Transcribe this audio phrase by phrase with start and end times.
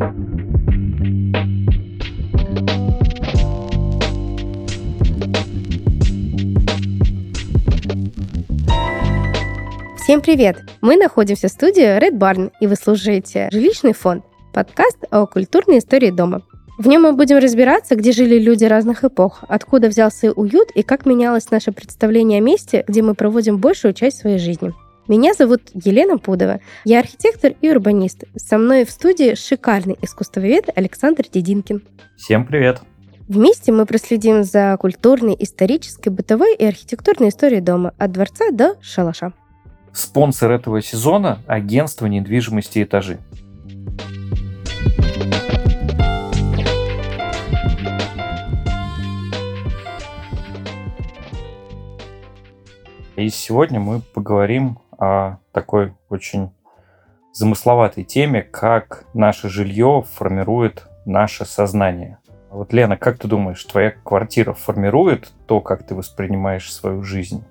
[0.00, 0.08] Всем
[10.22, 10.56] привет!
[10.80, 14.24] Мы находимся в студии Red Barn, и вы слушаете «Жилищный фонд»–
[14.54, 16.40] подкаст о культурной истории дома.
[16.78, 21.04] В нем мы будем разбираться, где жили люди разных эпох, откуда взялся уют и как
[21.04, 24.72] менялось наше представление о месте, где мы проводим большую часть своей жизни.
[25.10, 26.60] Меня зовут Елена Пудова.
[26.84, 28.22] Я архитектор и урбанист.
[28.36, 31.82] Со мной в студии шикарный искусствовед Александр Дединкин.
[32.16, 32.80] Всем привет!
[33.26, 39.32] Вместе мы проследим за культурной, исторической, бытовой и архитектурной историей дома от дворца до шалаша.
[39.92, 43.18] Спонсор этого сезона– агентство недвижимости «Этажи».
[53.16, 56.52] И сегодня мы поговорим о такой очень
[57.32, 62.18] замысловатой теме, как наше жилье формирует наше сознание.
[62.50, 67.44] Вот, Лена, как ты думаешь, твоя квартира формирует то, как ты воспринимаешь свою жизнь?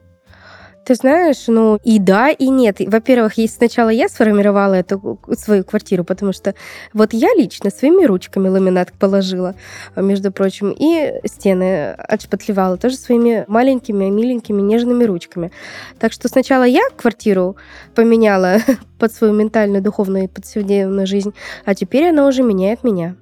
[0.90, 2.78] Ты знаешь, ну и да, и нет.
[2.80, 6.56] Во-первых, сначала я сформировала эту свою квартиру, потому что
[6.96, 9.54] вот я лично своими ручками ламинат положила,
[9.96, 15.52] между прочим, и стены отшпатлевала тоже своими маленькими, миленькими, нежными ручками.
[16.00, 17.56] Так что сначала я квартиру
[17.94, 18.56] поменяла
[18.98, 23.16] под свою ментальную, духовную и повседневную жизнь, а теперь она уже меняет меня.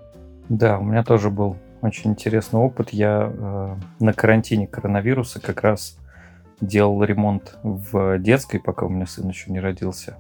[0.48, 2.92] Да, у меня тоже был очень интересный опыт.
[2.92, 5.98] Я э, на карантине коронавируса как раз
[6.62, 10.18] делал ремонт в детской, пока у меня сын еще не родился.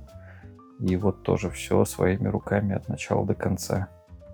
[0.79, 3.87] И вот тоже все своими руками от начала до конца.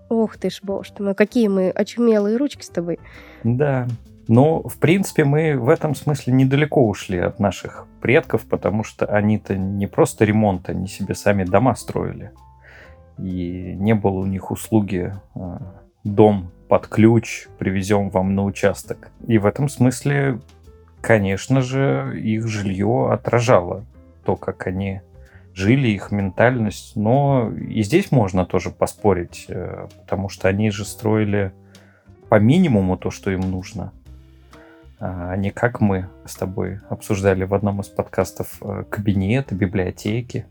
[0.09, 2.99] Ох ты ж, боже ты мой, какие мы очумелые ручки с тобой.
[3.43, 3.87] Да.
[4.27, 9.57] Но, в принципе, мы в этом смысле недалеко ушли от наших предков, потому что они-то
[9.57, 12.31] не просто ремонт, они себе сами дома строили.
[13.17, 15.57] И не было у них услуги э,
[16.03, 19.11] дом под ключ привезем вам на участок.
[19.27, 20.39] И в этом смысле
[21.03, 23.83] конечно же, их жилье отражало
[24.23, 25.01] то, как они
[25.53, 26.95] жили, их ментальность.
[26.95, 31.51] Но и здесь можно тоже поспорить, э, потому что они же строили
[32.29, 33.91] по минимуму то, что им нужно.
[34.99, 40.45] А не как мы с тобой обсуждали в одном из подкастов э, кабинеты, библиотеки.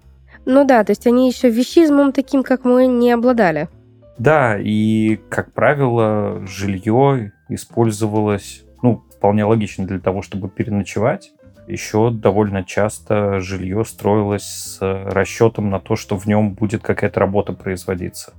[0.45, 3.69] Ну да, то есть они еще вещизмом таким, как мы, не обладали.
[4.19, 8.65] Да, и, как правило, жилье использовалось
[9.23, 11.33] вполне логично для того, чтобы переночевать.
[11.69, 17.53] Еще довольно часто жилье строилось с расчетом на то, что в нем будет какая-то работа
[17.53, 18.33] производиться.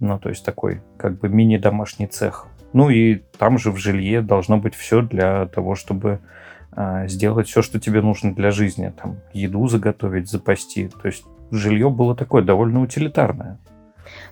[0.00, 2.48] Ну, то есть такой как бы мини-домашний цех.
[2.72, 6.18] Ну и там же в жилье должно быть все для того, чтобы
[6.72, 8.92] а, сделать все, что тебе нужно для жизни.
[9.00, 10.88] Там еду заготовить, запасти.
[10.88, 13.60] То есть жилье было такое довольно утилитарное.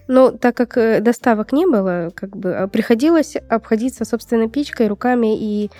[0.09, 5.37] Ну, так как э, доставок не было, как бы а, приходилось обходиться, собственно, печкой, руками,
[5.39, 5.71] и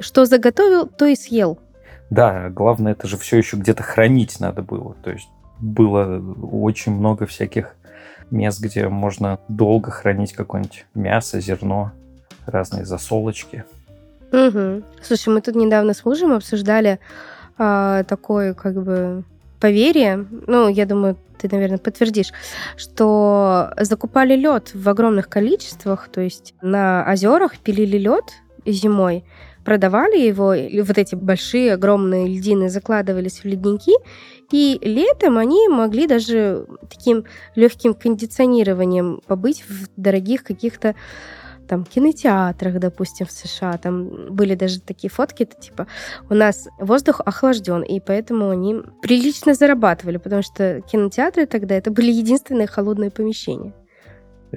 [0.00, 1.58] что заготовил, то и съел.
[2.08, 4.96] Да, главное, это же все еще где-то хранить надо было.
[5.04, 5.28] То есть
[5.60, 7.76] было очень много всяких
[8.30, 11.92] мест, где можно долго хранить какое-нибудь мясо, зерно,
[12.46, 13.64] разные засолочки.
[14.32, 14.82] Угу.
[15.02, 16.98] Слушай, мы тут недавно с мужем обсуждали
[17.58, 19.24] а, такое, как бы,
[19.64, 22.34] поверье, ну, я думаю, ты, наверное, подтвердишь,
[22.76, 28.24] что закупали лед в огромных количествах, то есть на озерах пилили лед
[28.66, 29.24] зимой,
[29.64, 30.48] продавали его,
[30.84, 33.94] вот эти большие огромные льдины закладывались в ледники,
[34.52, 37.24] и летом они могли даже таким
[37.54, 40.94] легким кондиционированием побыть в дорогих каких-то
[41.66, 45.86] там кинотеатрах, допустим, в США, там были даже такие фотки, это типа
[46.30, 52.10] у нас воздух охлажден, и поэтому они прилично зарабатывали, потому что кинотеатры тогда это были
[52.10, 53.72] единственные холодные помещения.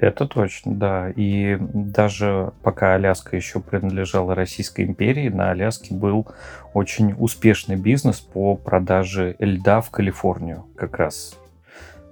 [0.00, 1.10] Это точно, да.
[1.10, 6.28] И даже пока Аляска еще принадлежала Российской империи, на Аляске был
[6.72, 10.66] очень успешный бизнес по продаже льда в Калифорнию.
[10.76, 11.36] Как раз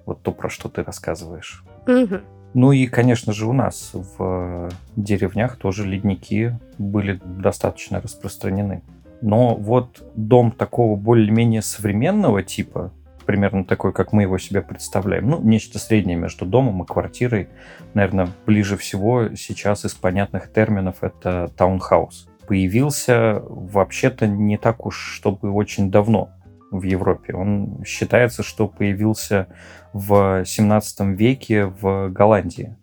[0.04, 1.62] вот то, про что ты рассказываешь.
[1.86, 2.20] Угу.
[2.56, 8.80] Ну и, конечно же, у нас в деревнях тоже ледники были достаточно распространены.
[9.20, 12.94] Но вот дом такого более-менее современного типа,
[13.26, 17.50] примерно такой, как мы его себе представляем, ну, нечто среднее между домом и квартирой,
[17.92, 22.26] наверное, ближе всего сейчас из понятных терминов это таунхаус.
[22.46, 26.30] Появился вообще-то не так уж, чтобы очень давно
[26.70, 27.34] в Европе.
[27.34, 29.48] Он считается, что появился
[29.92, 32.76] в 17 веке в Голландии.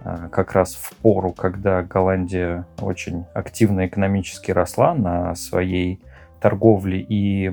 [0.00, 6.02] А, как раз в пору, когда Голландия очень активно экономически росла на своей
[6.40, 7.52] торговле и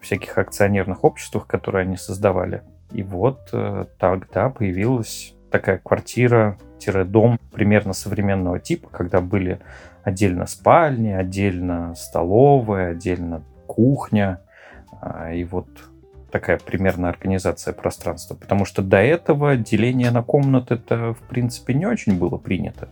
[0.00, 2.62] всяких акционерных обществах, которые они создавали.
[2.92, 9.60] И вот э, тогда появилось такая квартира-дом примерно современного типа, когда были
[10.04, 14.40] отдельно спальни, отдельно столовая, отдельно кухня,
[15.32, 15.68] и вот
[16.30, 18.34] такая примерная организация пространства.
[18.34, 22.88] Потому что до этого деление на комнаты это, в принципе, не очень было принято.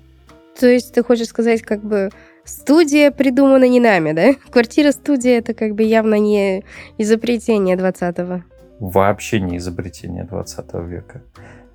[0.59, 2.11] То есть ты хочешь сказать, как бы
[2.45, 4.35] студия придумана не нами, да?
[4.51, 6.65] Квартира-студия это как бы явно не
[6.99, 8.43] изобретение 20-го.
[8.79, 11.23] Вообще не изобретение 20 века.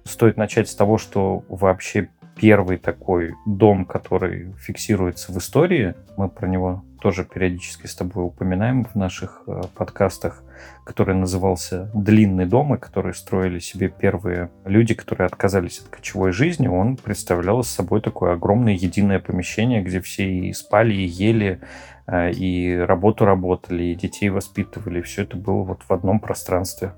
[0.04, 6.48] Стоит начать с того, что вообще первый такой дом, который фиксируется в истории, мы про
[6.48, 10.44] него тоже периодически с тобой упоминаем в наших э, подкастах,
[10.86, 16.68] который назывался «Длинный дом», и который строили себе первые люди, которые отказались от кочевой жизни.
[16.68, 21.60] Он представлял собой такое огромное единое помещение, где все и спали, и ели,
[22.06, 25.02] э, и работу работали, и детей воспитывали.
[25.02, 26.94] Все это было вот в одном пространстве.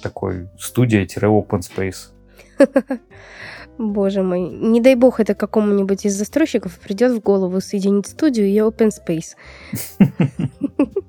[0.00, 2.12] Такой студия-open space.
[3.78, 8.56] Боже мой, не дай бог это какому-нибудь из застройщиков придет в голову соединить студию и
[8.56, 9.36] open space.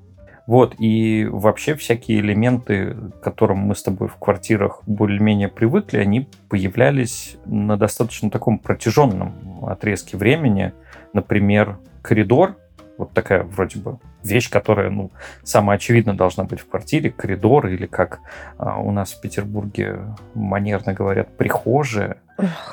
[0.46, 6.28] Вот, и вообще всякие элементы, к которым мы с тобой в квартирах более-менее привыкли, они
[6.48, 10.72] появлялись на достаточно таком протяженном отрезке времени.
[11.12, 12.56] Например, коридор,
[12.98, 15.10] вот такая вроде бы вещь, которая, ну,
[15.42, 18.20] самая очевидная должна быть в квартире, коридор или как
[18.58, 20.00] а, у нас в Петербурге
[20.34, 22.18] манерно говорят, прихожая,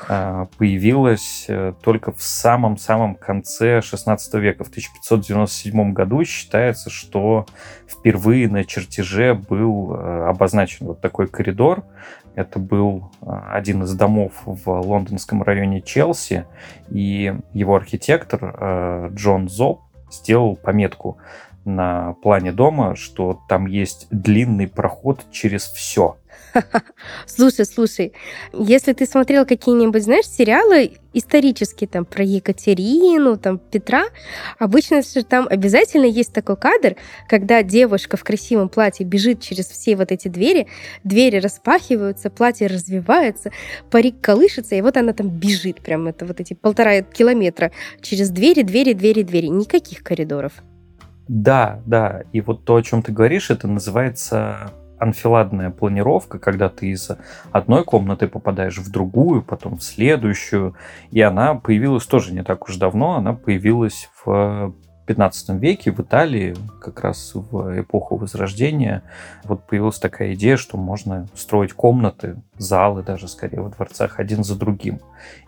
[0.08, 4.64] а, появилась а, только в самом-самом конце 16 века.
[4.64, 7.46] В 1597 году считается, что
[7.86, 11.84] впервые на чертеже был а, обозначен вот такой коридор.
[12.34, 16.46] Это был а, один из домов в лондонском районе Челси,
[16.90, 21.18] и его архитектор а, Джон Зоп сделал пометку
[21.64, 26.16] на плане дома, что там есть длинный проход через все.
[27.26, 28.12] Слушай, слушай,
[28.52, 34.04] если ты смотрел какие-нибудь, знаешь, сериалы исторические там про Екатерину, там Петра,
[34.58, 36.96] обычно же там обязательно есть такой кадр,
[37.28, 40.68] когда девушка в красивом платье бежит через все вот эти двери,
[41.04, 43.50] двери распахиваются, платье развивается,
[43.90, 48.62] парик колышется, и вот она там бежит, прям это вот эти полтора километра через двери,
[48.62, 50.52] двери, двери, двери, никаких коридоров.
[51.26, 52.22] Да, да.
[52.32, 57.10] И вот то, о чем ты говоришь, это называется анфиладная планировка, когда ты из
[57.52, 60.74] одной комнаты попадаешь в другую, потом в следующую.
[61.10, 63.16] И она появилась тоже не так уж давно.
[63.16, 64.74] Она появилась в
[65.08, 69.02] 15 веке в Италии, как раз в эпоху Возрождения,
[69.44, 74.54] вот появилась такая идея, что можно строить комнаты, залы даже скорее во дворцах один за
[74.54, 75.00] другим.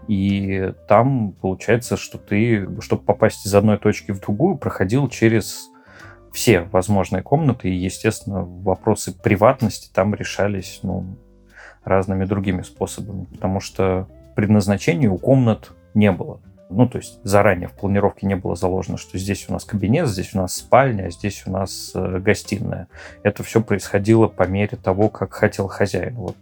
[0.08, 5.68] И там получается, что ты, чтобы попасть из одной точки в другую, проходил через
[6.32, 11.16] все возможные комнаты, и, естественно, вопросы приватности там решались ну,
[11.84, 16.40] разными другими способами, потому что предназначения у комнат не было.
[16.70, 20.34] Ну, то есть заранее в планировке не было заложено, что здесь у нас кабинет, здесь
[20.34, 22.86] у нас спальня, а здесь у нас э, гостиная.
[23.24, 26.14] Это все происходило по мере того, как хотел хозяин.
[26.14, 26.36] Вот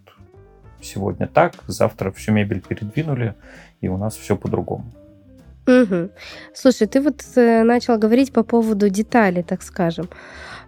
[0.82, 3.34] сегодня так, завтра всю мебель передвинули,
[3.80, 4.84] и у нас все по-другому.
[5.68, 6.10] Угу.
[6.54, 10.08] Слушай, ты вот э, начал говорить по поводу деталей, так скажем.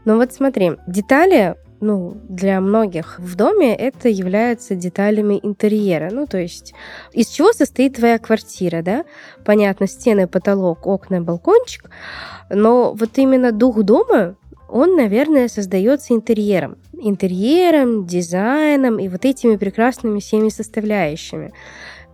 [0.04, 6.10] Но вот смотри, детали, ну, для многих в доме это являются деталями интерьера.
[6.12, 6.74] Ну, то есть
[7.12, 9.04] из чего состоит твоя квартира, да?
[9.44, 11.90] Понятно, стены, потолок, окна, балкончик.
[12.50, 14.36] Но вот именно дух дома,
[14.68, 16.76] он, наверное, создается интерьером.
[16.92, 21.52] Интерьером, дизайном и вот этими прекрасными всеми составляющими.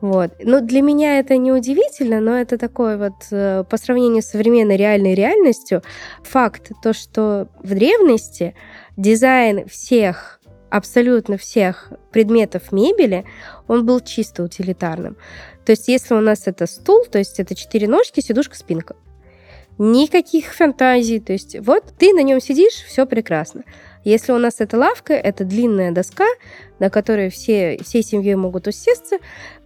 [0.01, 0.33] Вот.
[0.41, 4.77] Ну, для меня это не удивительно, но это такое вот э, по сравнению с современной
[4.77, 5.83] реальной реальностью
[6.23, 8.55] факт, то, что в древности
[8.97, 13.25] дизайн всех абсолютно всех предметов мебели,
[13.69, 15.17] он был чисто утилитарным.
[15.65, 18.97] То есть если у нас это стул, то есть это четыре ножки, сидушка, спинка.
[19.79, 21.21] Никаких фантазий.
[21.21, 23.63] То есть вот ты на нем сидишь, все прекрасно.
[24.07, 26.27] Если у нас это лавка, это длинная доска,
[26.79, 29.17] на которой все, всей семьей могут усесться.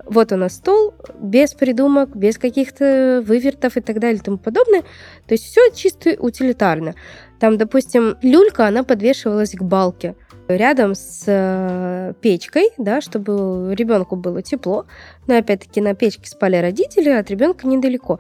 [0.06, 4.80] Вот у нас стол, без придумок, без каких-то вывертов и так далее и тому подобное.
[5.26, 6.94] То есть все чисто утилитарно.
[7.38, 10.14] Там, допустим, люлька, она подвешивалась к балке
[10.48, 14.86] рядом с э, печкой, да, чтобы ребенку было тепло.
[15.26, 18.18] Но опять-таки на печке спали родители, от ребенка недалеко.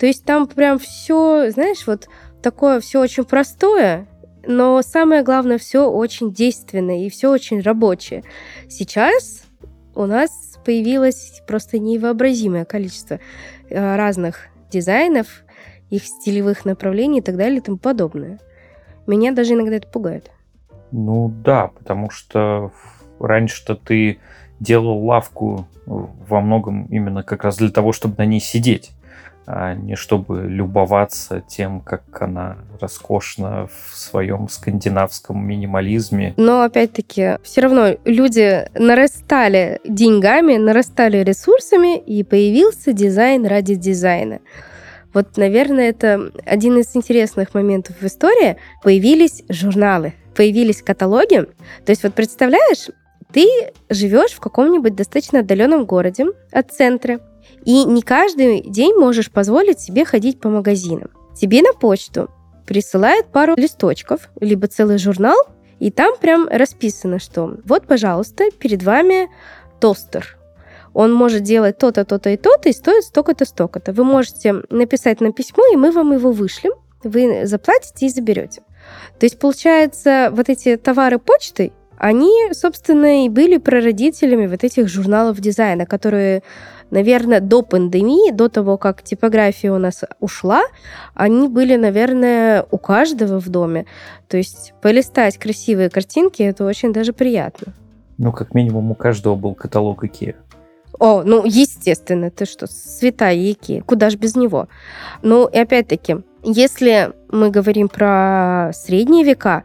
[0.00, 2.08] То есть там прям все, знаешь, вот
[2.42, 4.08] такое все очень простое,
[4.46, 8.22] но самое главное, все очень действенное и все очень рабочее.
[8.68, 9.42] Сейчас
[9.94, 13.18] у нас появилось просто невообразимое количество
[13.68, 15.26] э, разных дизайнов,
[15.90, 18.38] их стилевых направлений и так далее и тому подобное.
[19.06, 20.30] Меня даже иногда это пугает.
[20.92, 22.72] Ну да, потому что
[23.18, 24.18] раньше-то ты
[24.60, 28.92] делал лавку во многом именно как раз для того, чтобы на ней сидеть
[29.52, 36.34] а не чтобы любоваться тем, как она роскошна в своем скандинавском минимализме.
[36.36, 44.40] Но опять-таки, все равно люди нарастали деньгами, нарастали ресурсами, и появился дизайн ради дизайна.
[45.12, 48.56] Вот, наверное, это один из интересных моментов в истории.
[48.82, 51.46] Появились журналы, появились каталоги.
[51.84, 52.88] То есть вот представляешь,
[53.32, 53.46] ты
[53.88, 57.20] живешь в каком-нибудь достаточно отдаленном городе от центра,
[57.64, 61.10] и не каждый день можешь позволить себе ходить по магазинам.
[61.36, 62.30] Тебе на почту
[62.66, 65.36] присылают пару листочков, либо целый журнал,
[65.78, 69.28] и там прям расписано, что вот, пожалуйста, перед вами
[69.80, 70.36] тостер.
[70.92, 73.92] Он может делать то-то, то-то и то-то, и стоит столько-то, столько-то.
[73.92, 76.72] Вы можете написать на письмо, и мы вам его вышлем.
[77.02, 78.62] Вы заплатите и заберете.
[79.18, 85.38] То есть, получается, вот эти товары почты, они, собственно, и были прародителями вот этих журналов
[85.38, 86.42] дизайна, которые
[86.90, 90.62] наверное, до пандемии, до того, как типография у нас ушла,
[91.14, 93.86] они были, наверное, у каждого в доме.
[94.28, 97.72] То есть полистать красивые картинки, это очень даже приятно.
[98.18, 100.34] Ну, как минимум, у каждого был каталог IKEA.
[100.98, 104.68] О, ну, естественно, ты что, святая Ики, куда ж без него?
[105.22, 109.64] Ну, и опять-таки, если мы говорим про средние века,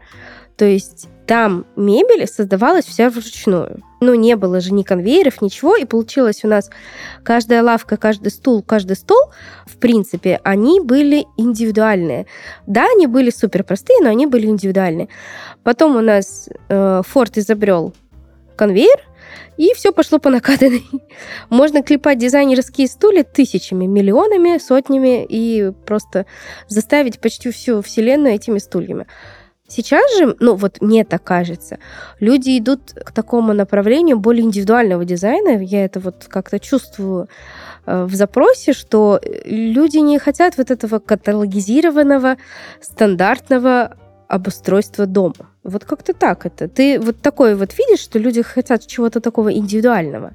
[0.56, 3.82] то есть там мебель создавалась вся вручную.
[4.00, 6.70] Ну, не было же ни конвейеров, ничего, и получилось у нас
[7.22, 9.30] каждая лавка, каждый стул, каждый стол,
[9.64, 12.26] в принципе, они были индивидуальные.
[12.66, 15.08] Да, они были супер простые, но они были индивидуальные.
[15.62, 17.94] Потом у нас э, Форд изобрел
[18.56, 19.00] конвейер,
[19.56, 20.84] и все пошло по накатанной.
[21.50, 26.26] Можно клепать дизайнерские стулья тысячами, миллионами, сотнями и просто
[26.68, 29.06] заставить почти всю вселенную этими стульями.
[29.68, 31.78] Сейчас же, ну вот мне так кажется,
[32.20, 35.60] люди идут к такому направлению более индивидуального дизайна.
[35.60, 37.28] Я это вот как-то чувствую
[37.84, 42.36] э, в запросе, что люди не хотят вот этого каталогизированного,
[42.80, 43.96] стандартного
[44.28, 45.50] обустройства дома.
[45.64, 46.68] Вот как-то так это.
[46.68, 50.32] Ты вот такое вот видишь, что люди хотят чего-то такого индивидуального?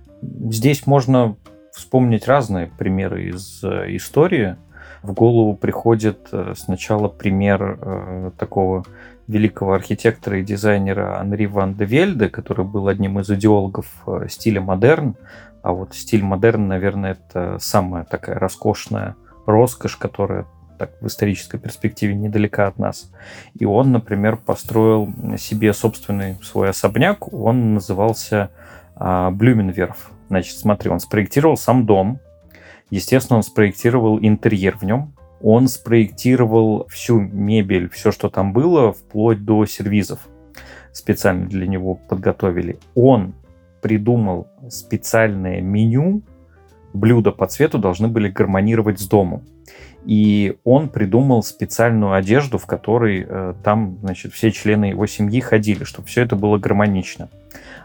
[0.50, 1.38] Здесь можно
[1.72, 4.58] вспомнить разные примеры из э, истории.
[5.04, 8.84] В голову приходит э, сначала пример такого
[9.32, 14.62] великого архитектора и дизайнера Анри Ван де Вельде, который был одним из идеологов э, стиля
[14.62, 15.16] модерн.
[15.64, 20.46] А вот стиль модерн, наверное, это самая такая роскошная роскошь, которая
[20.78, 23.12] так в исторической перспективе недалека от нас.
[23.54, 27.32] И он, например, построил себе собственный свой особняк.
[27.32, 28.50] Он назывался
[28.96, 30.10] а, Блюменверф.
[30.30, 32.20] Значит, смотри, он спроектировал сам дом.
[32.90, 35.14] Естественно, он спроектировал интерьер в нем.
[35.44, 40.20] Он спроектировал всю мебель, все, что там было, вплоть до сервизов.
[40.92, 42.78] Специально для него подготовили.
[42.96, 43.34] Он
[43.82, 46.22] придумал специальное меню.
[46.94, 49.44] Блюда по цвету должны были гармонировать с домом.
[50.06, 55.84] И он придумал специальную одежду, в которой э, там, значит, все члены его семьи ходили,
[55.84, 57.30] чтобы все это было гармонично.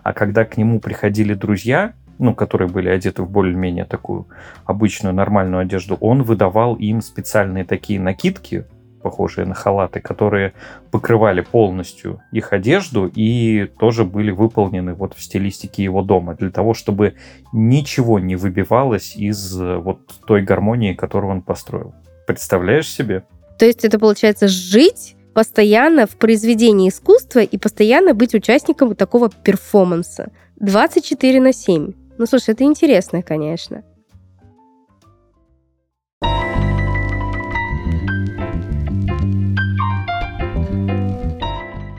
[0.02, 4.26] А когда к нему приходили друзья, ну, которые были одеты в более-менее такую
[4.64, 8.64] обычную нормальную одежду, он выдавал им специальные такие накидки,
[9.06, 10.52] похожие на халаты, которые
[10.90, 16.74] покрывали полностью их одежду и тоже были выполнены вот в стилистике его дома, для того,
[16.74, 17.14] чтобы
[17.52, 21.94] ничего не выбивалось из э, вот той гармонии, которую он построил.
[22.26, 23.22] Представляешь себе?
[23.60, 30.32] То есть это получается жить постоянно в произведении искусства и постоянно быть участником такого перформанса.
[30.56, 31.92] 24 на 7.
[32.18, 33.82] Ну, слушай, это интересно, конечно.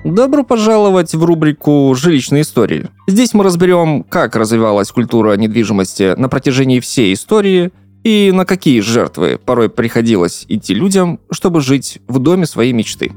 [0.04, 2.90] Добро пожаловать в рубрику «Жилищные истории».
[3.08, 7.72] Здесь мы разберем, как развивалась культура недвижимости на протяжении всей истории
[8.04, 13.12] и на какие жертвы порой приходилось идти людям, чтобы жить в доме своей мечты.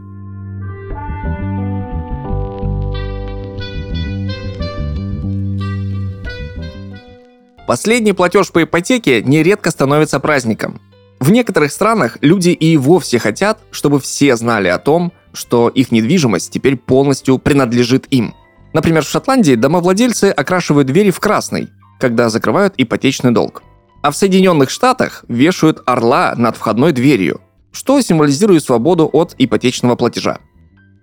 [7.70, 10.80] Последний платеж по ипотеке нередко становится праздником.
[11.20, 16.50] В некоторых странах люди и вовсе хотят, чтобы все знали о том, что их недвижимость
[16.50, 18.34] теперь полностью принадлежит им.
[18.72, 21.68] Например, в Шотландии домовладельцы окрашивают двери в красный,
[22.00, 23.62] когда закрывают ипотечный долг.
[24.02, 30.40] А в Соединенных Штатах вешают орла над входной дверью, что символизирует свободу от ипотечного платежа.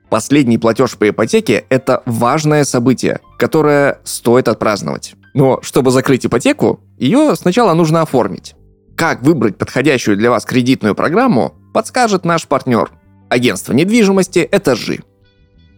[0.09, 5.15] Последний платеж по ипотеке– это важное событие, которое стоит отпраздновать.
[5.37, 8.55] Но чтобы закрыть ипотеку, ее сначала нужно оформить.
[8.95, 12.89] Как выбрать подходящую для вас кредитную программу, подскажет наш партнер.
[13.29, 15.01] Агентство недвижимости «Этажи».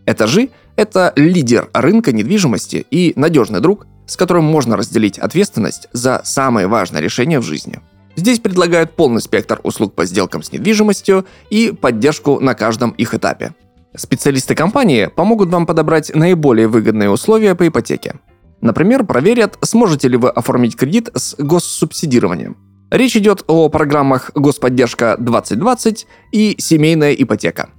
[0.05, 6.67] «Этажи»— это лидер рынка недвижимости и надежный друг, с которым можно разделить ответственность за самые
[6.67, 7.81] важные решения в жизни.
[8.15, 13.53] Здесь предлагают полный спектр услуг по сделкам с недвижимостью и поддержку на каждом их этапе.
[13.93, 18.15] Специалисты компании помогут вам подобрать наиболее выгодные условия по ипотеке.
[18.61, 22.57] Например, проверят, сможете ли вы оформить кредит с госсубсидированием.
[22.91, 27.69] Речь идет о программах «Господдержка 2020» и «Семейная ипотека».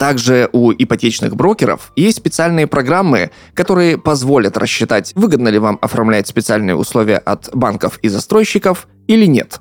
[0.00, 6.74] Также у ипотечных брокеров есть специальные программы, которые позволят рассчитать, выгодно ли вам оформлять специальные
[6.74, 9.60] условия от банков и застройщиков или нет.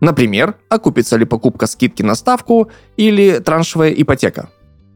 [0.00, 4.50] Например, окупится ли покупка скидки на ставку или траншевая ипотека.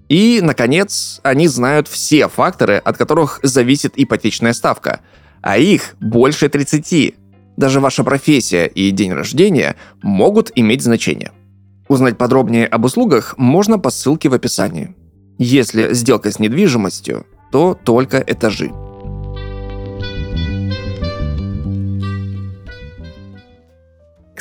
[0.08, 5.00] И, наконец, они знают все факторы, от которых зависит ипотечная ставка,
[5.42, 7.14] а их больше 30.
[7.56, 11.32] Даже ваша профессия и день рождения могут иметь значение–
[11.88, 14.94] Узнать подробнее об услугах можно по ссылке в описании.
[15.38, 18.70] Если сделка с недвижимостью, то только этажи.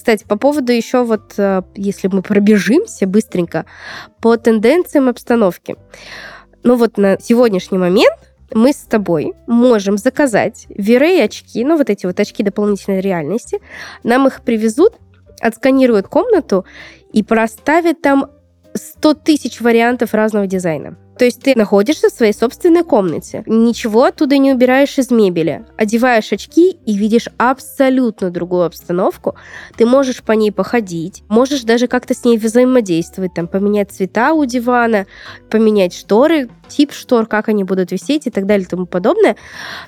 [0.03, 3.65] Кстати, по поводу еще вот, э, если мы пробежимся быстренько
[4.19, 5.77] по тенденциям обстановки.
[6.61, 8.19] Ну вот на сегодняшний момент
[8.53, 13.61] мы с тобой можем заказать VR очки, ну вот эти вот очки дополнительной реальности.
[14.03, 14.95] Нам их привезут,
[15.39, 16.65] отсканируют комнату
[17.13, 18.29] и проставит там
[18.73, 20.97] 100 тысяч вариантов разного дизайна.
[21.17, 26.31] То есть ты находишься в своей собственной комнате, ничего оттуда не убираешь из мебели, одеваешь
[26.31, 29.35] очки и видишь абсолютно другую обстановку.
[29.77, 34.45] Ты можешь по ней походить, можешь даже как-то с ней взаимодействовать, там, поменять цвета у
[34.45, 35.05] дивана,
[35.49, 39.35] поменять шторы, тип штор, как они будут висеть и так далее и тому подобное.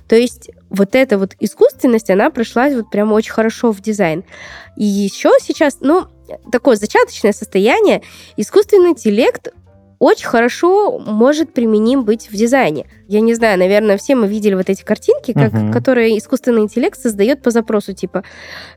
[0.07, 4.23] То есть вот эта вот искусственность, она пришлась вот прям очень хорошо в дизайн.
[4.77, 6.07] И еще сейчас, ну,
[6.51, 8.03] такое зачаточное состояние,
[8.37, 9.49] искусственный интеллект
[9.99, 12.87] очень хорошо может применим быть в дизайне.
[13.07, 15.71] Я не знаю, наверное, все мы видели вот эти картинки, как, угу.
[15.71, 18.23] которые искусственный интеллект создает по запросу типа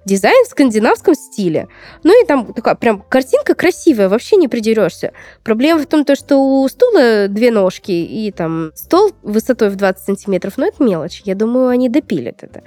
[0.04, 1.68] дизайн в скандинавском стиле.
[2.04, 5.12] Ну и там такая прям картинка красивая, вообще не придерешься.
[5.42, 10.04] Проблема в том, то, что у стула две ножки и там стол высотой в 20
[10.04, 11.22] сантиметров, но это мелочь.
[11.24, 12.60] Я думаю, они допилят это.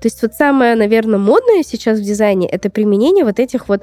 [0.00, 3.82] То есть вот самое, наверное, модное сейчас в дизайне это применение вот этих вот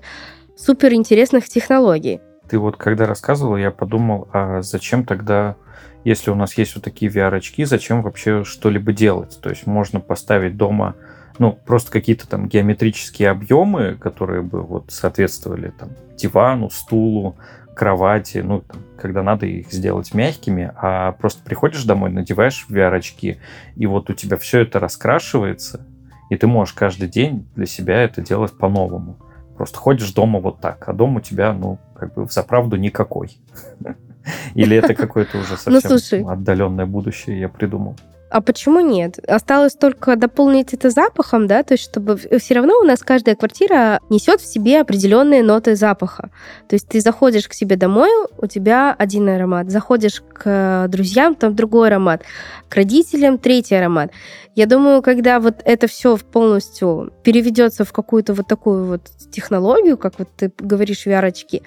[0.55, 2.21] суперинтересных технологий.
[2.53, 5.55] Ты вот когда рассказывал, я подумал, а зачем тогда,
[6.03, 9.39] если у нас есть вот такие VR-очки, зачем вообще что-либо делать?
[9.41, 10.93] То есть можно поставить дома
[11.39, 17.37] ну, просто какие-то там геометрические объемы, которые бы вот соответствовали там дивану, стулу,
[17.73, 23.39] кровати, ну, там, когда надо их сделать мягкими, а просто приходишь домой, надеваешь VR-очки,
[23.75, 25.87] и вот у тебя все это раскрашивается,
[26.29, 29.17] и ты можешь каждый день для себя это делать по-новому.
[29.55, 33.37] Просто ходишь дома вот так, а дом у тебя, ну, как бы в заправду никакой.
[34.55, 37.95] Или это какое-то уже ну, совсем отдаленное будущее я придумал.
[38.33, 39.19] А почему нет?
[39.27, 43.99] Осталось только дополнить это запахом, да, то есть чтобы все равно у нас каждая квартира
[44.09, 46.31] несет в себе определенные ноты запаха.
[46.67, 51.53] То есть ты заходишь к себе домой, у тебя один аромат, заходишь к друзьям, там
[51.53, 52.23] другой аромат,
[52.69, 54.09] к родителям третий аромат.
[54.55, 60.17] Я думаю, когда вот это все полностью переведется в какую-то вот такую вот технологию, как
[60.17, 61.61] вот ты говоришь, VR-очки,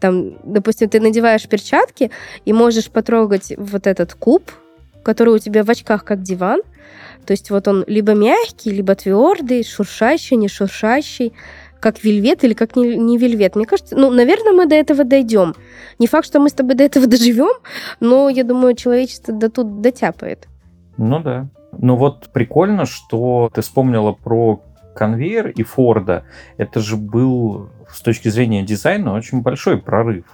[0.00, 2.12] там, допустим, ты надеваешь перчатки
[2.44, 4.52] и можешь потрогать вот этот куб,
[5.06, 6.62] который у тебя в очках как диван.
[7.26, 11.32] То есть вот он либо мягкий, либо твердый, шуршащий, не шуршащий,
[11.78, 13.54] как вельвет или как не, не вельвет.
[13.54, 15.54] Мне кажется, ну, наверное, мы до этого дойдем.
[16.00, 17.54] Не факт, что мы с тобой до этого доживем,
[18.00, 20.48] но я думаю, человечество до тут дотяпает.
[20.96, 21.46] Ну да.
[21.78, 24.60] Ну вот прикольно, что ты вспомнила про
[24.96, 26.24] конвейер и Форда.
[26.56, 30.24] Это же был с точки зрения дизайна очень большой прорыв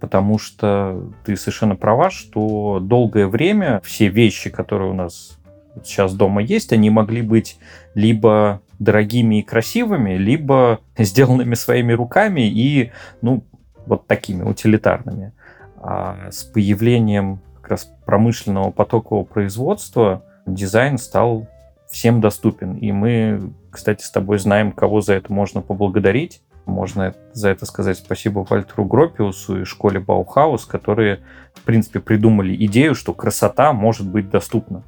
[0.00, 5.38] потому что ты совершенно права, что долгое время все вещи, которые у нас
[5.84, 7.58] сейчас дома есть, они могли быть
[7.94, 13.44] либо дорогими и красивыми, либо сделанными своими руками и, ну,
[13.86, 15.32] вот такими утилитарными.
[15.80, 21.46] А с появлением как раз промышленного потокового производства дизайн стал
[21.88, 22.74] всем доступен.
[22.74, 26.42] И мы, кстати, с тобой знаем, кого за это можно поблагодарить.
[26.68, 31.20] Можно за это сказать спасибо Вальтеру Гропиусу и школе Баухаус, которые,
[31.54, 34.84] в принципе, придумали идею, что красота может быть доступна.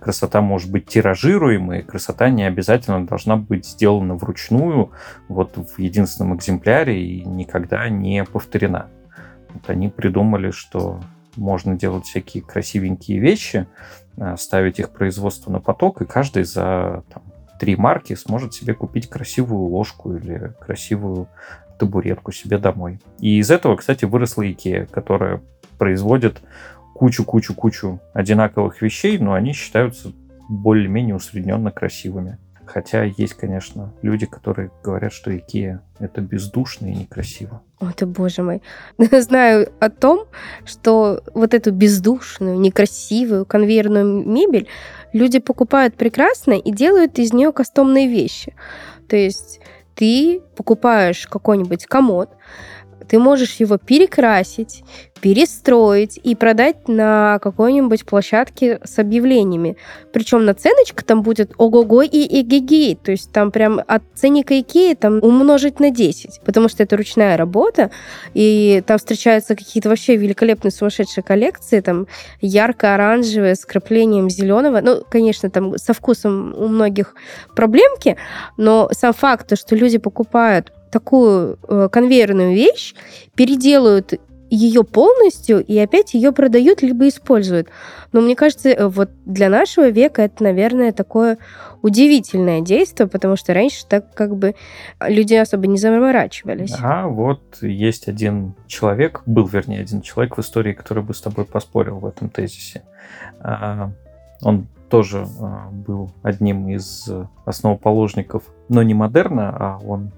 [0.00, 4.92] Красота может быть тиражируемой, красота не обязательно должна быть сделана вручную,
[5.28, 8.86] вот в единственном экземпляре и никогда не повторена.
[9.52, 11.00] Вот они придумали, что
[11.36, 13.66] можно делать всякие красивенькие вещи,
[14.16, 17.22] э, ставить их производство на поток, и каждый за там,
[17.60, 21.28] три марки сможет себе купить красивую ложку или красивую
[21.78, 23.00] табуретку себе домой.
[23.20, 25.42] И из этого, кстати, выросла Икея, которая
[25.78, 26.40] производит
[26.94, 30.12] кучу-кучу-кучу одинаковых вещей, но они считаются
[30.48, 32.38] более-менее усредненно красивыми.
[32.72, 37.62] Хотя есть, конечно, люди, которые говорят, что Икея— это бездушно и некрасиво.
[37.80, 38.62] О, ты боже мой.
[39.10, 40.26] Знаю о том,
[40.64, 44.68] что вот эту бездушную, некрасивую конвейерную мебель
[45.12, 48.54] люди покупают прекрасно и делают из нее кастомные вещи.
[49.08, 49.60] То есть
[49.96, 52.30] ты покупаешь какой-нибудь комод,
[53.10, 54.84] ты можешь его перекрасить,
[55.20, 59.76] перестроить и продать на какой-нибудь площадке с объявлениями.
[60.12, 62.94] Причем наценочка там будет ого-го и эгегей.
[62.94, 66.40] То есть там прям от ценника Икеи там умножить на 10.
[66.44, 67.90] Потому что это ручная работа,
[68.32, 72.06] и там встречаются какие-то вообще великолепные сумасшедшие коллекции, там
[72.40, 74.80] ярко-оранжевые с краплением зеленого.
[74.80, 77.16] Ну, конечно, там со вкусом у многих
[77.56, 78.16] проблемки,
[78.56, 82.94] но сам факт, то, что люди покупают такую э, конвейерную вещь,
[83.34, 84.14] переделают
[84.50, 87.68] ее полностью и опять ее продают либо используют.
[88.12, 91.38] Но мне кажется, э, вот для нашего века это, наверное, такое
[91.82, 94.54] удивительное действие, потому что раньше так как бы
[95.00, 96.74] люди особо не заморачивались.
[96.80, 101.44] А вот есть один человек, был, вернее, один человек в истории, который бы с тобой
[101.44, 102.82] поспорил в этом тезисе.
[103.38, 103.92] А,
[104.42, 107.08] он тоже а, был одним из
[107.44, 110.10] основоположников, но не модерна, а он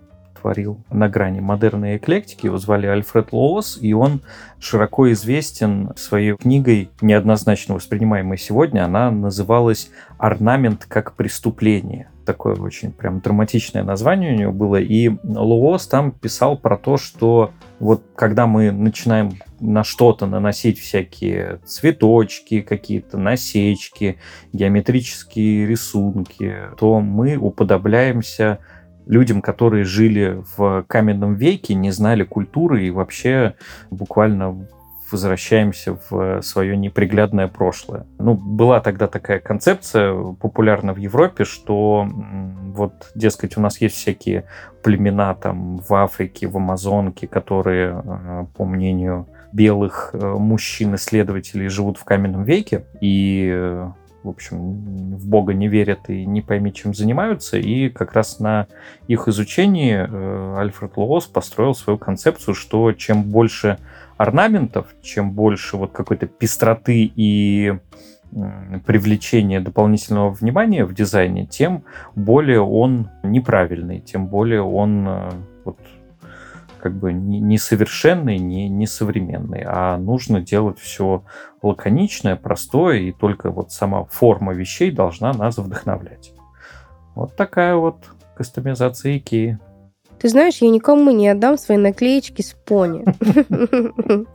[0.42, 2.46] творил на грани модерной эклектики.
[2.46, 4.20] Его звали Альфред Лоос, и он
[4.58, 8.84] широко известен своей книгой, неоднозначно воспринимаемой сегодня.
[8.84, 12.08] Она называлась «Орнамент как преступление».
[12.26, 14.76] Такое очень прям драматичное название у него было.
[14.76, 17.50] И Лоос там писал про то, что
[17.80, 24.18] вот когда мы начинаем на что-то наносить всякие цветочки, какие-то насечки,
[24.52, 28.60] геометрические рисунки, то мы уподобляемся
[29.06, 33.54] людям, которые жили в каменном веке, не знали культуры и вообще
[33.90, 34.66] буквально
[35.12, 38.06] возвращаемся в свое неприглядное прошлое.
[38.18, 42.08] Ну, была тогда такая концепция популярна в Европе, что
[42.74, 44.44] вот, дескать, у нас есть всякие
[44.82, 52.04] племена там в Африке, в Амазонке, которые, э, по мнению белых э, мужчин-исследователей, живут в
[52.04, 53.90] каменном веке, и э,
[54.22, 57.58] в общем, в Бога не верят и не пойми, чем занимаются.
[57.58, 58.66] И как раз на
[59.08, 63.78] их изучении э, Альфред Лоос построил свою концепцию, что чем больше
[64.16, 67.74] орнаментов, чем больше вот какой-то пестроты и
[68.86, 75.30] привлечения дополнительного внимания в дизайне, тем более он неправильный, тем более он э,
[75.64, 75.78] вот,
[76.82, 81.22] как бы не совершенный, не, не современный, а нужно делать все
[81.62, 86.32] лаконичное, простое, и только вот сама форма вещей должна нас вдохновлять.
[87.14, 88.04] Вот такая вот
[88.36, 89.58] кастомизация Икеи.
[90.18, 93.04] Ты знаешь, я никому не отдам свои наклеечки с пони.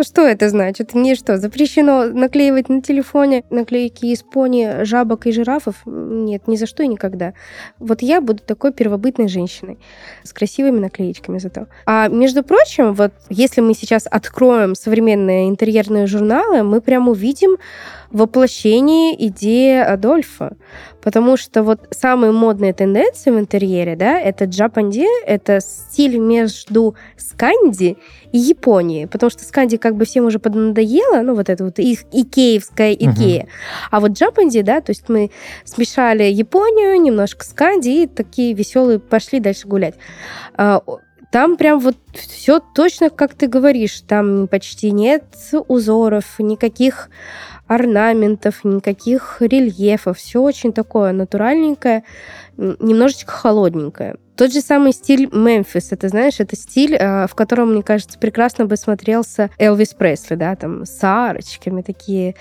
[0.00, 0.94] Что это значит?
[0.94, 5.74] Мне что, запрещено наклеивать на телефоне наклейки из пони, жабок и жирафов?
[5.84, 7.32] Нет, ни за что и никогда.
[7.80, 9.78] Вот я буду такой первобытной женщиной
[10.22, 11.66] с красивыми наклеечками зато.
[11.86, 17.56] А между прочим, вот если мы сейчас откроем современные интерьерные журналы, мы прям увидим
[18.10, 20.56] воплощение идеи Адольфа.
[21.02, 27.96] Потому что вот самые модные тенденции в интерьере, да, это джапанди, это стиль между сканди
[28.32, 29.06] и Японией.
[29.06, 33.42] Потому что сканди как бы всем уже поднадоело, ну вот это вот их икеевская икея.
[33.42, 33.50] Угу.
[33.90, 35.30] А вот джапанди, да, то есть мы
[35.64, 39.94] смешали Японию, немножко сканди и такие веселые пошли дальше гулять
[40.54, 40.82] а,
[41.30, 44.00] там прям вот все точно, как ты говоришь.
[44.06, 45.24] Там почти нет
[45.68, 47.10] узоров, никаких
[47.66, 50.18] орнаментов, никаких рельефов.
[50.18, 52.04] Все очень такое натуральненькое,
[52.56, 54.16] немножечко холодненькое.
[54.38, 58.66] Тот же самый стиль Мемфис, это, знаешь, это стиль, а, в котором, мне кажется, прекрасно
[58.66, 62.36] бы смотрелся Элвис Пресли, да, там с арочками такие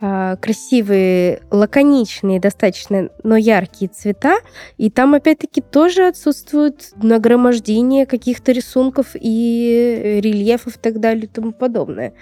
[0.00, 4.36] э, красивые, лаконичные достаточно, но яркие цвета.
[4.78, 11.52] И там, опять-таки, тоже отсутствует нагромождение каких-то рисунков и рельефов и так далее и тому
[11.52, 12.14] подобное.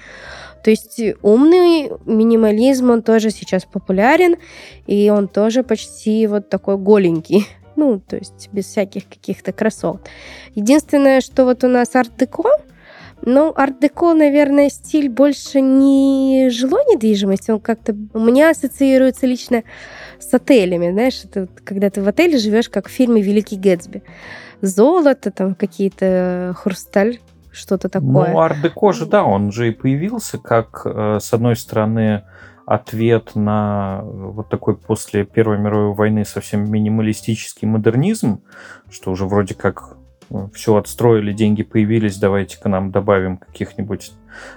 [0.64, 4.34] То есть умный минимализм, он тоже сейчас популярен,
[4.88, 7.46] и он тоже почти вот такой голенький.
[7.80, 10.06] Ну, то есть без всяких каких-то красот.
[10.54, 12.44] Единственное, что вот у нас арт-деко,
[13.22, 19.62] ну, арт-деко, наверное, стиль больше не жилой недвижимости, он как-то у меня ассоциируется лично
[20.18, 24.02] с отелями, знаешь, это вот, когда ты в отеле живешь, как в фильме «Великий Гэтсби».
[24.60, 27.18] Золото, там какие-то хрусталь,
[27.50, 28.30] что-то такое.
[28.30, 32.24] Ну, ар-деко же, да, он же и появился как, э, с одной стороны,
[32.70, 38.44] ответ на вот такой после Первой мировой войны совсем минималистический модернизм,
[38.88, 39.96] что уже вроде как
[40.54, 44.12] все отстроили, деньги появились, давайте-ка нам добавим каких-нибудь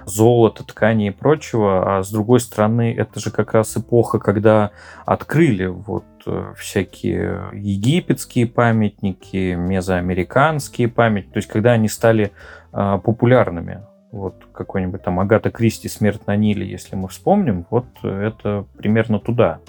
[0.06, 1.98] золота, ткани и прочего.
[1.98, 4.70] А с другой стороны, это же как раз эпоха, когда
[5.08, 12.32] открыли вот э, всякие египетские памятники, мезоамериканские памятники, то есть когда они стали
[12.72, 13.82] э, популярными.
[14.14, 19.60] Вот какой-нибудь там Агата Кристи «Смерть на Ниле», если мы вспомним, вот это примерно туда.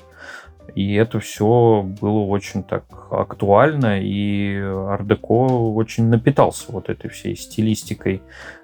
[0.75, 8.21] И это все было очень так актуально, и Ардеко очень напитался вот этой всей стилистикой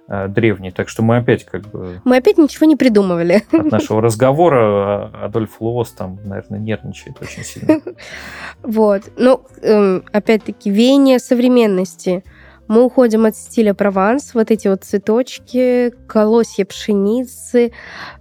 [0.08, 0.70] э, древней.
[0.70, 2.02] Так что мы опять как бы...
[2.04, 3.42] Мы опять ничего не придумывали.
[3.50, 7.80] От нашего разговора Адольф Лоос там, наверное, нервничает очень сильно.
[8.62, 9.04] Вот.
[9.16, 12.22] Ну, эм, опять-таки, веяние современности–
[12.70, 17.72] мы уходим от стиля Прованс, вот эти вот цветочки, колосья пшеницы,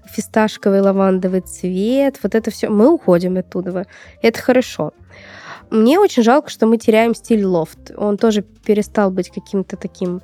[0.08, 2.68] фисташковый лавандовый цвет, вот это все.
[2.68, 3.86] Мы уходим оттуда.
[4.24, 4.94] Это хорошо.
[5.70, 7.92] Мне очень жалко, что мы теряем стиль лофт.
[7.96, 10.24] Он тоже перестал быть каким-то таким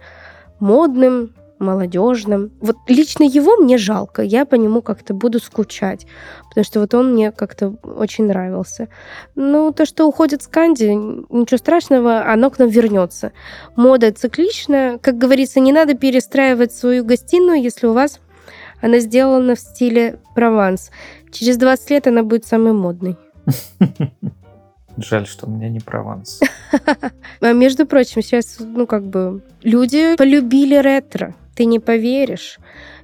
[0.59, 2.51] модным, молодежным.
[2.61, 6.05] Вот лично его мне жалко, я по нему как-то буду скучать,
[6.49, 8.89] потому что вот он мне как-то очень нравился.
[9.35, 10.91] Ну, то, что уходит с Канди,
[11.29, 13.31] ничего страшного, оно к нам вернется.
[13.75, 18.19] Мода цикличная, как говорится, не надо перестраивать свою гостиную, если у вас
[18.81, 20.91] она сделана в стиле Прованс.
[21.31, 23.17] Через 20 лет она будет самой модной.
[24.97, 26.39] Жаль, что у меня не Прованс.
[27.41, 31.35] А между прочим, сейчас, ну, как бы, люди полюбили ретро.
[31.55, 32.59] Ты не поверишь.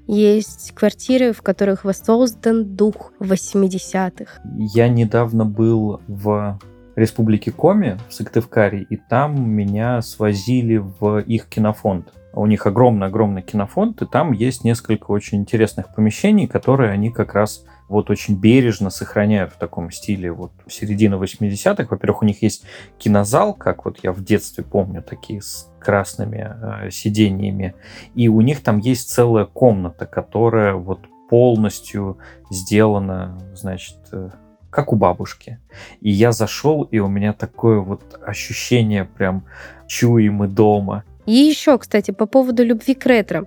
[0.08, 4.42] Есть квартиры, в которых воссоздан дух 80-х.
[4.58, 6.60] Я недавно был в
[6.96, 12.14] Республике Коми в Сыктывкаре, и там меня свозили в их кинофонд.
[12.34, 17.66] У них огромный-огромный кинофонд, и там есть несколько очень интересных помещений, которые они как раз
[17.92, 21.88] вот очень бережно сохраняют в таком стиле вот середины 80-х.
[21.90, 22.64] Во-первых, у них есть
[22.98, 27.76] кинозал, как вот я в детстве помню, такие с красными э, сиденьями.
[28.16, 32.18] И у них там есть целая комната, которая вот полностью
[32.50, 34.30] сделана, значит, э,
[34.70, 35.60] как у бабушки.
[36.00, 39.44] И я зашел, и у меня такое вот ощущение прям
[39.86, 41.04] чуем мы дома.
[41.26, 43.46] И еще, кстати, по поводу любви к ретро.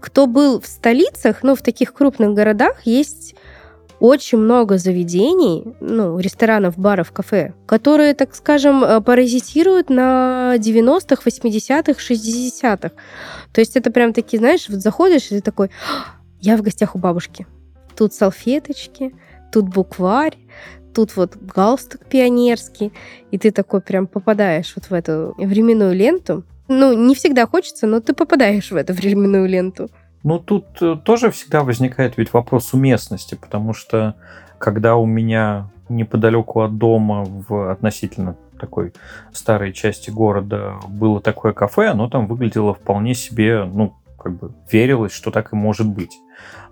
[0.00, 3.34] Кто был в столицах, ну, в таких крупных городах, есть
[4.00, 12.00] очень много заведений, ну, ресторанов, баров, кафе, которые, так скажем, э, паразитируют на 90-х, 80-х,
[12.00, 12.90] 60-х.
[13.52, 16.96] То есть это прям такие, знаешь, вот заходишь, и ты такой, «А, я в гостях
[16.96, 17.46] у бабушки.
[17.94, 19.14] Тут салфеточки,
[19.52, 20.38] тут букварь,
[20.94, 22.92] тут вот галстук пионерский,
[23.30, 26.44] и ты такой прям попадаешь вот в эту временную ленту.
[26.68, 29.90] Ну, не всегда хочется, но ты попадаешь в эту временную ленту.
[30.22, 34.14] Ну, тут э, тоже всегда возникает ведь вопрос уместности, потому что
[34.58, 38.92] когда у меня неподалеку от дома в относительно такой
[39.32, 45.12] старой части города было такое кафе, оно там выглядело вполне себе, ну, как бы верилось,
[45.12, 46.16] что так и может быть.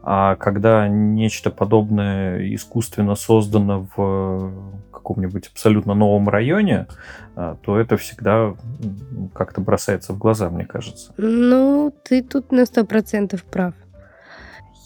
[0.02, 4.52] А когда нечто подобное искусственно создано в
[4.92, 6.86] каком-нибудь абсолютно новом районе,
[7.34, 8.54] а, то это всегда
[9.34, 11.12] как-то бросается в глаза, мне кажется.
[11.16, 13.74] Ну, ты тут на сто процентов прав.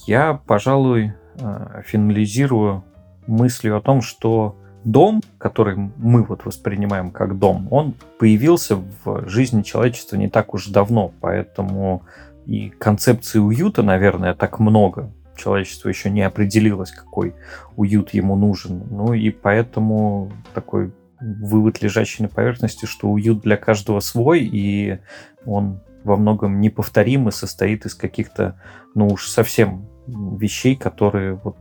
[0.06, 2.84] Я, пожалуй, а, финализирую
[3.26, 9.62] мыслью о том, что дом, который мы вот воспринимаем как дом, он появился в жизни
[9.62, 12.02] человечества не так уж давно, поэтому
[12.46, 15.12] и концепции уюта, наверное, так много.
[15.36, 17.34] Человечество еще не определилось, какой
[17.76, 18.82] уют ему нужен.
[18.90, 24.98] Ну и поэтому такой вывод, лежащий на поверхности, что уют для каждого свой, и
[25.46, 28.60] он во многом неповторим и состоит из каких-то,
[28.94, 31.56] ну уж совсем вещей, которые вот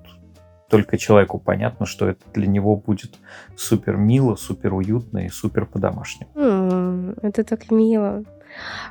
[0.69, 3.19] только человеку понятно, что это для него будет
[3.55, 7.13] супер мило, супер уютно и супер по-домашнему.
[7.21, 8.23] Это так мило.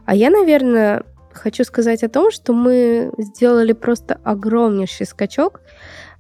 [0.05, 5.61] А я, наверное, хочу сказать о том, что мы сделали просто огромнейший скачок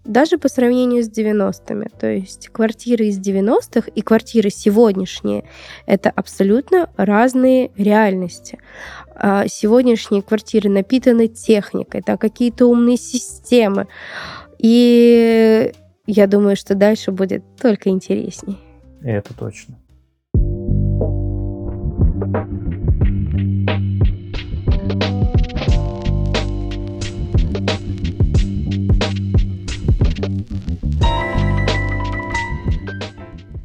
[0.04, 1.86] даже по сравнению с 90-ми.
[1.98, 5.44] То есть квартиры из 90-х и квартиры сегодняшние—
[5.86, 8.58] это абсолютно разные реальности.
[9.14, 13.88] А сегодняшние квартиры напитаны техникой, это какие-то умные системы.
[14.58, 15.72] И
[16.06, 18.58] я думаю, что дальше будет только интересней.
[19.02, 19.76] Это точно.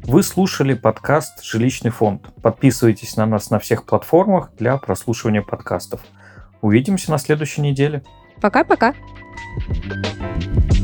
[0.08, 2.28] Вы слушали подкаст «Жилищный фонд».
[2.40, 6.00] Подписывайтесь на нас на всех платформах для прослушивания подкастов.
[6.60, 8.04] Увидимся на следующей неделе.
[8.40, 8.94] Пока-пока.
[9.58, 10.75] thank you